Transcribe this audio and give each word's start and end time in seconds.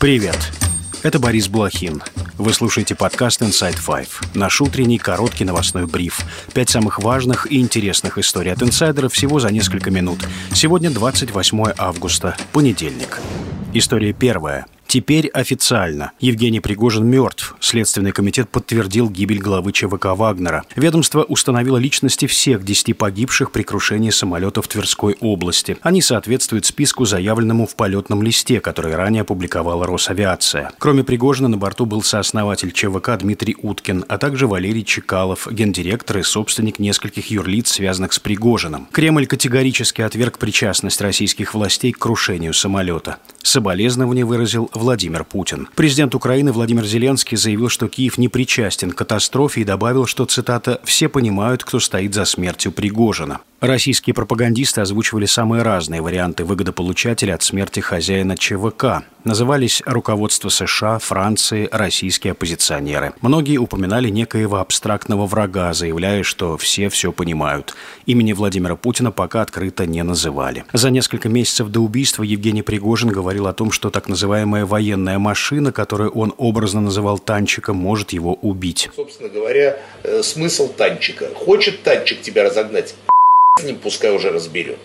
Привет! 0.00 0.50
Это 1.02 1.18
Борис 1.18 1.48
Блохин. 1.48 2.02
Вы 2.38 2.54
слушаете 2.54 2.94
подкаст 2.94 3.42
Inside 3.42 3.76
Five. 3.86 4.08
Наш 4.32 4.62
утренний 4.62 4.96
короткий 4.96 5.44
новостной 5.44 5.86
бриф. 5.86 6.20
Пять 6.54 6.70
самых 6.70 7.00
важных 7.00 7.52
и 7.52 7.60
интересных 7.60 8.16
историй 8.16 8.50
от 8.50 8.62
инсайдеров 8.62 9.12
всего 9.12 9.40
за 9.40 9.52
несколько 9.52 9.90
минут. 9.90 10.26
Сегодня 10.54 10.90
28 10.90 11.74
августа, 11.76 12.34
понедельник. 12.54 13.20
История 13.74 14.14
первая. 14.14 14.64
Теперь 14.90 15.28
официально. 15.28 16.10
Евгений 16.18 16.58
Пригожин 16.58 17.06
мертв. 17.06 17.54
Следственный 17.60 18.10
комитет 18.10 18.48
подтвердил 18.48 19.08
гибель 19.08 19.38
главы 19.38 19.70
ЧВК 19.70 20.16
Вагнера. 20.16 20.64
Ведомство 20.74 21.22
установило 21.22 21.76
личности 21.76 22.26
всех 22.26 22.64
10 22.64 22.98
погибших 22.98 23.52
при 23.52 23.62
крушении 23.62 24.10
самолета 24.10 24.62
в 24.62 24.66
Тверской 24.66 25.16
области. 25.20 25.76
Они 25.82 26.02
соответствуют 26.02 26.66
списку, 26.66 27.04
заявленному 27.04 27.68
в 27.68 27.76
полетном 27.76 28.20
листе, 28.24 28.58
который 28.58 28.96
ранее 28.96 29.20
опубликовала 29.20 29.86
Росавиация. 29.86 30.72
Кроме 30.80 31.04
Пригожина 31.04 31.46
на 31.46 31.56
борту 31.56 31.86
был 31.86 32.02
сооснователь 32.02 32.72
ЧВК 32.72 33.16
Дмитрий 33.16 33.56
Уткин, 33.62 34.04
а 34.08 34.18
также 34.18 34.48
Валерий 34.48 34.84
Чекалов, 34.84 35.46
гендиректор 35.48 36.18
и 36.18 36.24
собственник 36.24 36.80
нескольких 36.80 37.30
юрлиц, 37.30 37.70
связанных 37.70 38.12
с 38.12 38.18
Пригожиным. 38.18 38.88
Кремль 38.90 39.28
категорически 39.28 40.02
отверг 40.02 40.38
причастность 40.38 41.00
российских 41.00 41.54
властей 41.54 41.92
к 41.92 41.98
крушению 41.98 42.54
самолета. 42.54 43.18
Соболезнования 43.44 44.24
выразил 44.24 44.68
Владимир 44.80 45.24
Путин. 45.24 45.68
Президент 45.76 46.14
Украины 46.14 46.52
Владимир 46.52 46.84
Зеленский 46.84 47.36
заявил, 47.36 47.68
что 47.68 47.86
Киев 47.86 48.18
не 48.18 48.28
причастен 48.28 48.90
к 48.90 48.96
катастрофе 48.96 49.60
и 49.60 49.64
добавил, 49.64 50.06
что, 50.06 50.24
цитата, 50.24 50.80
«все 50.84 51.08
понимают, 51.08 51.62
кто 51.62 51.78
стоит 51.78 52.14
за 52.14 52.24
смертью 52.24 52.72
Пригожина». 52.72 53.40
Российские 53.60 54.14
пропагандисты 54.14 54.80
озвучивали 54.80 55.26
самые 55.26 55.62
разные 55.62 56.00
варианты 56.00 56.44
выгодополучателя 56.44 57.34
от 57.34 57.42
смерти 57.42 57.80
хозяина 57.80 58.34
ЧВК. 58.34 59.04
Назывались 59.24 59.82
руководство 59.84 60.48
США, 60.48 60.98
Франции, 60.98 61.68
российские 61.70 62.30
оппозиционеры. 62.30 63.12
Многие 63.20 63.58
упоминали 63.58 64.08
некоего 64.08 64.60
абстрактного 64.60 65.26
врага, 65.26 65.74
заявляя, 65.74 66.22
что 66.22 66.56
все 66.56 66.88
все 66.88 67.12
понимают. 67.12 67.74
Имени 68.06 68.32
Владимира 68.32 68.76
Путина 68.76 69.12
пока 69.12 69.42
открыто 69.42 69.84
не 69.84 70.02
называли. 70.02 70.64
За 70.72 70.88
несколько 70.88 71.28
месяцев 71.28 71.68
до 71.68 71.80
убийства 71.80 72.22
Евгений 72.22 72.62
Пригожин 72.62 73.10
говорил 73.10 73.46
о 73.46 73.52
том, 73.52 73.72
что 73.72 73.90
так 73.90 74.08
называемая 74.08 74.64
военная 74.64 75.18
машина, 75.18 75.70
которую 75.70 76.12
он 76.12 76.32
образно 76.38 76.80
называл 76.80 77.18
танчиком, 77.18 77.76
может 77.76 78.14
его 78.14 78.32
убить. 78.32 78.88
Собственно 78.96 79.28
говоря, 79.28 79.78
э, 80.02 80.22
смысл 80.22 80.72
танчика. 80.72 81.28
Хочет 81.34 81.82
танчик 81.82 82.22
тебя 82.22 82.44
разогнать, 82.44 82.94
с 83.58 83.72
пускай 83.82 84.10
уже 84.10 84.30
разберет. 84.30 84.78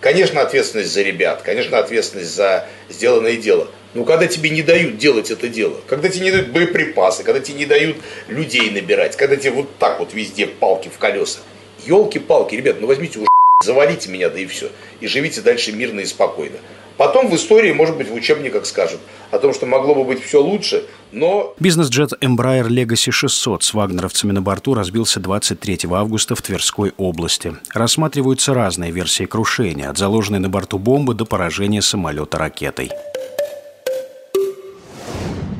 Конечно, 0.00 0.40
ответственность 0.40 0.92
за 0.92 1.02
ребят, 1.02 1.42
конечно, 1.42 1.78
ответственность 1.78 2.34
за 2.34 2.66
сделанное 2.88 3.36
дело. 3.36 3.68
Но 3.94 4.04
когда 4.04 4.26
тебе 4.26 4.50
не 4.50 4.62
дают 4.62 4.98
делать 4.98 5.30
это 5.30 5.48
дело, 5.48 5.80
когда 5.86 6.08
тебе 6.08 6.26
не 6.26 6.30
дают 6.30 6.48
боеприпасы, 6.48 7.24
когда 7.24 7.40
тебе 7.40 7.58
не 7.58 7.66
дают 7.66 7.96
людей 8.28 8.70
набирать, 8.70 9.16
когда 9.16 9.36
тебе 9.36 9.52
вот 9.52 9.78
так 9.78 9.98
вот 9.98 10.12
везде 10.12 10.46
палки 10.46 10.88
в 10.88 10.98
колеса. 10.98 11.40
Елки-палки, 11.86 12.54
ребят, 12.54 12.76
ну 12.80 12.86
возьмите 12.86 13.20
уже 13.20 13.28
завалите 13.64 14.10
меня, 14.10 14.28
да 14.28 14.38
и 14.38 14.46
все. 14.46 14.70
И 15.00 15.06
живите 15.06 15.40
дальше 15.40 15.72
мирно 15.72 16.00
и 16.00 16.04
спокойно. 16.04 16.58
Потом 16.96 17.28
в 17.28 17.34
истории, 17.34 17.72
может 17.72 17.96
быть, 17.96 18.08
в 18.08 18.14
учебниках 18.14 18.66
скажут 18.66 19.00
о 19.30 19.38
том, 19.38 19.52
что 19.52 19.66
могло 19.66 19.94
бы 19.94 20.04
быть 20.04 20.22
все 20.22 20.40
лучше, 20.40 20.84
но... 21.12 21.54
Бизнес-джет 21.58 22.12
Embraer 22.22 22.68
Legacy 22.68 23.10
600 23.10 23.62
с 23.62 23.74
вагнеровцами 23.74 24.32
на 24.32 24.40
борту 24.42 24.74
разбился 24.74 25.20
23 25.20 25.80
августа 25.90 26.34
в 26.34 26.42
Тверской 26.42 26.92
области. 26.96 27.56
Рассматриваются 27.74 28.54
разные 28.54 28.90
версии 28.92 29.24
крушения, 29.24 29.90
от 29.90 29.98
заложенной 29.98 30.38
на 30.38 30.48
борту 30.48 30.78
бомбы 30.78 31.14
до 31.14 31.24
поражения 31.24 31.82
самолета 31.82 32.38
ракетой. 32.38 32.90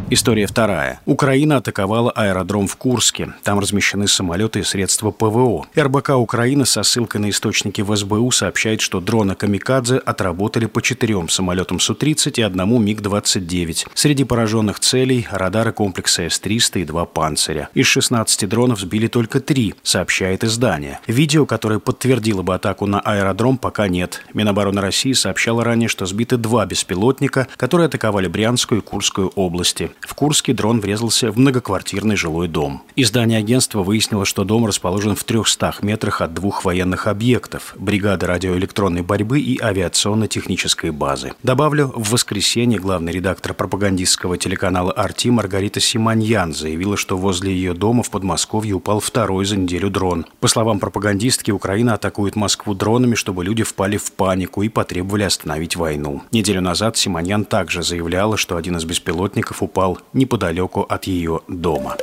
История 0.08 0.46
вторая. 0.46 1.00
Украина 1.04 1.56
атаковала 1.56 2.12
аэродром 2.12 2.68
в 2.68 2.76
Курске. 2.76 3.32
Там 3.42 3.58
размещены 3.58 4.06
самолеты 4.06 4.60
и 4.60 4.62
средства 4.62 5.10
ПВО. 5.10 5.66
РБК 5.76 6.10
Украины 6.10 6.64
со 6.64 6.84
ссылкой 6.84 7.22
на 7.22 7.30
источники 7.30 7.80
в 7.80 7.94
СБУ 7.96 8.30
сообщает, 8.30 8.80
что 8.80 9.00
дроны 9.00 9.34
«Камикадзе» 9.34 9.96
отработали 9.96 10.66
по 10.66 10.80
четырем 10.80 11.28
самолетам 11.28 11.80
Су-30 11.80 12.34
и 12.36 12.42
одному 12.42 12.78
МиГ-29. 12.78 13.88
Среди 13.94 14.22
пораженных 14.22 14.78
целей– 14.78 15.26
радары 15.32 15.72
комплекса 15.72 16.22
С-300 16.22 16.82
и 16.82 16.84
два 16.84 17.04
«Панциря». 17.04 17.68
Из 17.74 17.86
16 17.86 18.48
дронов 18.48 18.78
сбили 18.78 19.08
только 19.08 19.40
три, 19.40 19.74
сообщает 19.82 20.44
издание. 20.44 21.00
Видео, 21.08 21.46
которое 21.46 21.80
подтвердило 21.80 22.42
бы 22.42 22.54
атаку 22.54 22.86
на 22.86 23.00
аэродром, 23.00 23.58
пока 23.58 23.88
нет. 23.88 24.22
Минобороны 24.34 24.80
России 24.80 25.14
сообщала 25.14 25.64
ранее, 25.64 25.88
что 25.88 26.06
сбиты 26.06 26.36
два 26.36 26.64
беспилотника, 26.64 27.48
которые 27.56 27.86
атаковали 27.86 28.28
Брянскую 28.28 28.82
и 28.82 28.84
Курскую 28.84 29.32
области. 29.34 29.90
В 30.00 30.14
Курске 30.14 30.52
дрон 30.52 30.80
врезался 30.80 31.30
в 31.30 31.38
многоквартирный 31.38 32.16
жилой 32.16 32.48
дом. 32.48 32.82
Издание 32.94 33.38
агентства 33.38 33.82
выяснило, 33.82 34.24
что 34.24 34.44
дом 34.44 34.64
расположен 34.66 35.16
в 35.16 35.24
300 35.24 35.76
метрах 35.82 36.20
от 36.20 36.32
двух 36.32 36.64
военных 36.64 37.06
объектов– 37.06 37.74
бригады 37.78 38.26
радиоэлектронной 38.26 39.02
борьбы 39.02 39.40
и 39.40 39.58
авиационно-технической 39.60 40.90
базы. 40.90 41.32
Добавлю, 41.42 41.92
в 41.94 42.10
воскресенье 42.10 42.78
главный 42.78 43.12
редактор 43.12 43.52
пропагандистского 43.52 44.38
телеканала 44.38 44.92
«Арти» 44.92 45.30
Маргарита 45.30 45.80
Симоньян 45.80 46.54
заявила, 46.54 46.96
что 46.96 47.18
возле 47.18 47.52
ее 47.52 47.74
дома 47.74 48.02
в 48.02 48.10
Подмосковье 48.10 48.74
упал 48.74 49.00
второй 49.00 49.44
за 49.44 49.56
неделю 49.56 49.90
дрон. 49.90 50.26
По 50.40 50.48
словам 50.48 50.78
пропагандистки, 50.78 51.50
Украина 51.50 51.94
атакует 51.94 52.36
Москву 52.36 52.74
дронами, 52.74 53.16
чтобы 53.16 53.44
люди 53.44 53.64
впали 53.64 53.96
в 53.96 54.12
панику 54.12 54.62
и 54.62 54.68
потребовали 54.68 55.24
остановить 55.24 55.76
войну. 55.76 56.22
Неделю 56.30 56.60
назад 56.60 56.96
Симоньян 56.96 57.44
также 57.44 57.82
заявляла, 57.82 58.36
что 58.36 58.56
один 58.56 58.76
из 58.76 58.84
беспилотников 58.84 59.62
упал 59.62 59.85
упал 59.86 59.98
неподалеку 60.12 60.82
от 60.82 61.04
ее 61.06 61.40
дома. 61.48 61.96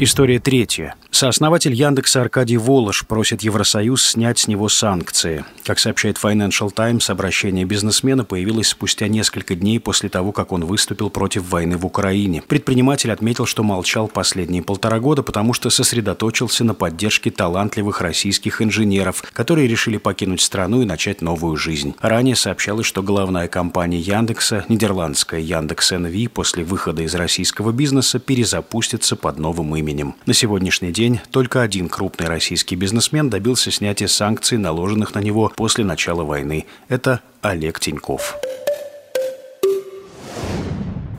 История 0.00 0.40
третья. 0.40 0.96
Сооснователь 1.12 1.72
Яндекса 1.72 2.22
Аркадий 2.22 2.56
Волош 2.56 3.06
просит 3.06 3.42
Евросоюз 3.42 4.04
снять 4.04 4.40
с 4.40 4.48
него 4.48 4.68
санкции. 4.68 5.44
Как 5.62 5.78
сообщает 5.78 6.18
Financial 6.20 6.68
Times, 6.72 7.08
обращение 7.08 7.64
бизнесмена 7.64 8.24
появилось 8.24 8.66
спустя 8.66 9.06
несколько 9.06 9.54
дней 9.54 9.78
после 9.78 10.08
того, 10.08 10.32
как 10.32 10.50
он 10.50 10.64
выступил 10.64 11.10
против 11.10 11.48
войны 11.48 11.76
в 11.76 11.86
Украине. 11.86 12.42
Предприниматель 12.42 13.12
отметил, 13.12 13.46
что 13.46 13.62
молчал 13.62 14.08
последние 14.08 14.64
полтора 14.64 14.98
года, 14.98 15.22
потому 15.22 15.52
что 15.52 15.70
сосредоточился 15.70 16.64
на 16.64 16.74
поддержке 16.74 17.30
талантливых 17.30 18.00
российских 18.00 18.60
инженеров, 18.60 19.22
которые 19.32 19.68
решили 19.68 19.98
покинуть 19.98 20.40
страну 20.40 20.82
и 20.82 20.86
начать 20.86 21.22
новую 21.22 21.56
жизнь. 21.56 21.94
Ранее 22.00 22.34
сообщалось, 22.34 22.86
что 22.86 23.04
главная 23.04 23.46
компания 23.46 24.00
Яндекса, 24.00 24.64
нидерландская 24.68 25.38
Яндекс 25.38 25.92
НВ, 25.92 26.32
после 26.32 26.64
выхода 26.64 27.02
из 27.02 27.14
российского 27.14 27.70
бизнеса 27.70 28.18
перезапустится 28.18 29.14
под 29.14 29.38
новым 29.38 29.76
именем. 29.76 29.83
На 30.26 30.34
сегодняшний 30.34 30.92
день 30.92 31.20
только 31.30 31.60
один 31.60 31.88
крупный 31.88 32.26
российский 32.26 32.76
бизнесмен 32.76 33.28
добился 33.28 33.70
снятия 33.70 34.08
санкций, 34.08 34.58
наложенных 34.58 35.14
на 35.14 35.20
него 35.20 35.52
после 35.54 35.84
начала 35.84 36.24
войны. 36.24 36.66
Это 36.88 37.20
Олег 37.42 37.80
Тиньков. 37.80 38.36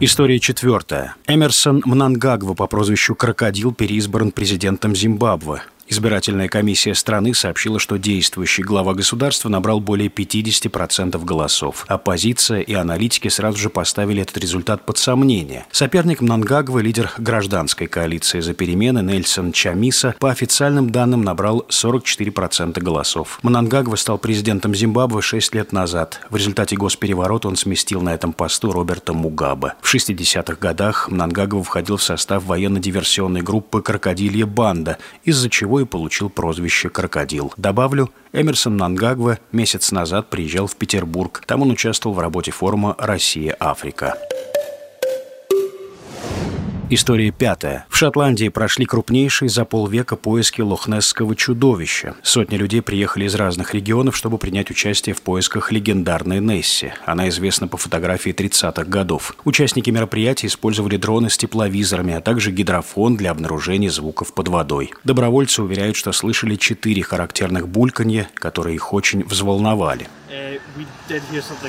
История 0.01 0.39
четвертая. 0.39 1.15
Эмерсон 1.25 1.81
Мнангагва 1.85 2.53
по 2.53 2.67
прозвищу 2.67 3.15
«Крокодил» 3.15 3.73
переизбран 3.73 4.31
президентом 4.31 4.93
Зимбабве. 4.93 5.61
Избирательная 5.87 6.47
комиссия 6.47 6.95
страны 6.95 7.35
сообщила, 7.35 7.77
что 7.79 7.97
действующий 7.97 8.63
глава 8.63 8.95
государства 8.95 9.49
набрал 9.49 9.79
более 9.79 10.09
50% 10.09 11.23
голосов. 11.23 11.85
Оппозиция 11.87 12.61
и 12.61 12.73
аналитики 12.73 13.27
сразу 13.27 13.57
же 13.59 13.69
поставили 13.69 14.21
этот 14.23 14.37
результат 14.37 14.85
под 14.85 14.97
сомнение. 14.97 15.65
Соперник 15.71 16.21
Мнангагвы, 16.21 16.81
лидер 16.81 17.11
гражданской 17.19 17.85
коалиции 17.85 18.39
за 18.39 18.53
перемены 18.53 18.99
Нельсон 18.99 19.51
Чамиса, 19.51 20.15
по 20.19 20.31
официальным 20.31 20.89
данным 20.89 21.21
набрал 21.21 21.65
44% 21.69 22.79
голосов. 22.81 23.39
Мнангагва 23.43 23.95
стал 23.95 24.17
президентом 24.17 24.73
Зимбабве 24.73 25.21
6 25.21 25.53
лет 25.53 25.71
назад. 25.71 26.21
В 26.31 26.35
результате 26.35 26.75
госпереворота 26.75 27.47
он 27.47 27.55
сместил 27.55 28.01
на 28.01 28.13
этом 28.13 28.33
посту 28.33 28.71
Роберта 28.71 29.13
Мугабе. 29.13 29.73
В 29.81 29.93
60-х 29.93 30.55
годах 30.59 31.09
Мнангагва 31.09 31.63
входил 31.63 31.97
в 31.97 32.03
состав 32.03 32.43
военно-диверсионной 32.45 33.41
группы 33.41 33.83
«Крокодилья 33.83 34.47
банда», 34.47 34.97
из-за 35.23 35.49
чего 35.75 35.81
и 35.81 35.85
получил 35.85 36.29
прозвище 36.29 36.89
«Крокодил». 36.89 37.53
Добавлю, 37.57 38.09
Эмерсон 38.31 38.77
Нангагва 38.77 39.39
месяц 39.51 39.91
назад 39.91 40.29
приезжал 40.29 40.67
в 40.67 40.75
Петербург. 40.77 41.43
Там 41.45 41.63
он 41.63 41.71
участвовал 41.71 42.15
в 42.15 42.19
работе 42.19 42.51
форума 42.51 42.95
«Россия-Африка». 42.97 44.15
История 46.91 47.31
пятая. 47.31 47.87
В 47.89 47.97
Шотландии 47.97 48.47
прошли 48.47 48.85
крупнейшие 48.85 49.49
за 49.49 49.65
полвека 49.65 50.15
поиски 50.15 50.61
лохнесского 50.61 51.35
чудовища. 51.35 52.13
Сотни 52.21 52.57
людей 52.57 52.83
приехали 52.83 53.25
из 53.25 53.33
разных 53.33 53.73
регионов, 53.73 54.15
чтобы 54.15 54.37
принять 54.37 54.69
участие 54.69 55.15
в 55.15 55.23
поисках 55.23 55.71
легендарной 55.71 56.39
Несси. 56.41 56.93
Она 57.07 57.27
известна 57.29 57.67
по 57.67 57.77
фотографии 57.77 58.31
30-х 58.31 58.83
годов. 58.83 59.35
Участники 59.45 59.89
мероприятия 59.89 60.45
использовали 60.45 60.97
дроны 60.97 61.31
с 61.31 61.37
тепловизорами, 61.37 62.13
а 62.13 62.21
также 62.21 62.51
гидрофон 62.51 63.17
для 63.17 63.31
обнаружения 63.31 63.89
звуков 63.89 64.35
под 64.35 64.49
водой. 64.49 64.91
Добровольцы 65.03 65.63
уверяют, 65.63 65.95
что 65.95 66.11
слышали 66.11 66.53
четыре 66.53 67.01
характерных 67.01 67.67
бульканья, 67.67 68.29
которые 68.35 68.75
их 68.75 68.93
очень 68.93 69.23
взволновали. 69.23 70.07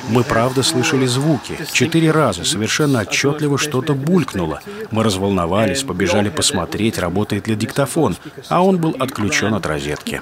Мы 0.09 0.25
правда 0.25 0.63
слышали 0.63 1.07
звуки. 1.07 1.59
Четыре 1.73 2.11
раза 2.11 2.45
совершенно 2.45 3.01
отчетливо 3.01 3.59
что-то 3.59 3.95
булькнуло. 3.95 4.61
Мы 4.91 5.03
разволновались, 5.03 5.83
побежали 5.83 6.31
посмотреть, 6.31 6.99
работает 6.99 7.49
ли 7.49 7.55
диктофон, 7.55 8.17
а 8.49 8.65
он 8.65 8.79
был 8.79 8.97
отключен 8.99 9.55
от 9.55 9.67
розетки. 9.67 10.21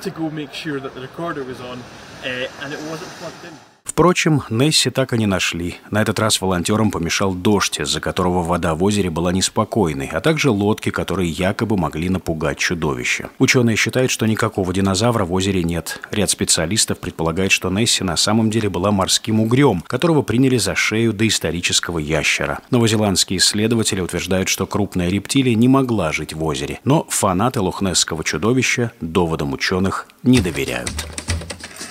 Впрочем, 3.95 4.43
Несси 4.51 4.91
так 4.91 5.13
и 5.13 5.19
не 5.19 5.27
нашли. 5.27 5.77
На 5.93 6.03
этот 6.03 6.19
раз 6.19 6.41
волонтерам 6.41 6.91
помешал 6.91 7.33
дождь, 7.33 7.79
из-за 7.79 8.01
которого 8.01 8.43
вода 8.43 8.75
в 8.75 8.83
озере 8.83 9.09
была 9.09 9.31
неспокойной, 9.31 10.09
а 10.09 10.21
также 10.21 10.51
лодки, 10.51 10.91
которые 10.91 11.31
якобы 11.31 11.77
могли 11.77 12.09
напугать 12.09 12.59
чудовище. 12.59 13.29
Ученые 13.39 13.77
считают, 13.77 14.11
что 14.11 14.27
никакого 14.27 14.73
динозавра 14.73 15.25
в 15.25 15.33
озере 15.33 15.63
нет. 15.63 16.01
Ряд 16.11 16.29
специалистов 16.29 16.99
предполагает, 16.99 17.53
что 17.53 17.71
Несси 17.71 18.03
на 18.03 18.17
самом 18.17 18.51
деле 18.51 18.69
была 18.69 18.91
морским 18.91 19.39
угрем, 19.41 19.85
которого 19.87 20.23
приняли 20.23 20.57
за 20.57 20.75
шею 20.75 21.13
доисторического 21.13 22.01
ящера. 22.01 22.59
Новозеландские 22.71 23.39
исследователи 23.39 24.01
утверждают, 24.01 24.49
что 24.49 24.67
крупная 24.67 25.09
рептилия 25.09 25.55
не 25.55 25.69
могла 25.69 26.11
жить 26.11 26.33
в 26.33 26.43
озере, 26.43 26.81
но 26.83 27.07
фанаты 27.11 27.61
лохнесского 27.61 28.25
чудовища 28.25 28.91
доводам 29.01 29.53
ученых 29.53 30.09
не 30.25 30.41
доверяют. 30.41 31.07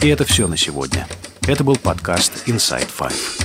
И 0.02 0.10
это 0.10 0.26
все 0.26 0.50
на 0.50 0.58
сегодня. 0.58 1.08
Это 1.46 1.66
был 1.66 1.76
подкаст 1.76 2.48
Inside 2.48 2.88
Five. 2.88 3.43